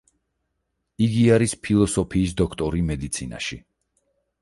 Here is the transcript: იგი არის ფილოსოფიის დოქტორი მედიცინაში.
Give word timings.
იგი 1.09 1.27
არის 1.35 1.55
ფილოსოფიის 1.69 2.35
დოქტორი 2.43 2.85
მედიცინაში. 2.91 3.63